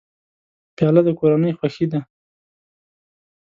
[0.75, 1.99] پیاله د کورنۍ خوښي ده.